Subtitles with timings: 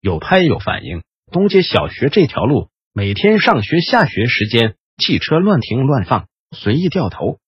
[0.00, 1.02] 有拍有反应。
[1.32, 7.38] 东街小学这条路，每天上学下学时间，汽车乱停乱放，随意掉头，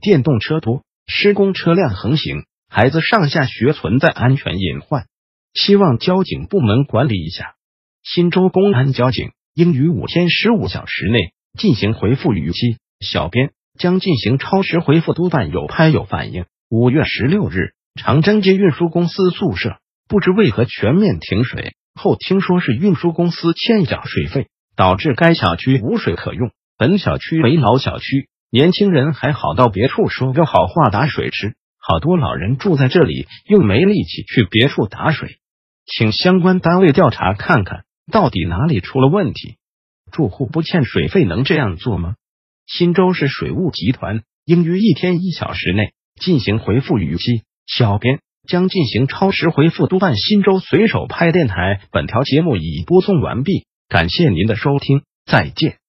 [0.00, 5.06] 电动车多，施工车辆横行，孩子上下学存在安全隐患，
[5.52, 7.54] 希望交警部门管理一下。
[8.02, 12.78] 新州公安交警应于五天十五小时内进行回复逾期。
[13.00, 16.46] 小编将进行超时回复督办有拍有反应。
[16.70, 19.78] 五月十六日，长征街运输公司宿舍
[20.08, 21.74] 不知为何全面停水。
[21.96, 26.50] 后听说是运输公司欠缴水费，导致该小区无水可用。
[26.78, 35.38] 本小区为老小区，年轻人还好到别处说个好话打水吃，好多老人住在这里又没力气去别处打水，
[35.86, 39.56] 请相关单位调查看看到底哪里出了问题。
[40.12, 42.14] 住户不欠水费能这样做吗？
[42.66, 47.44] 新州市水务集团应于一天一小时内进行回复逾期。
[47.66, 48.20] 小编。
[48.46, 51.80] 将进行超时回复督办新州随手拍电台。
[51.90, 55.85] 本条节目已播送完毕，感谢您的收听，再见。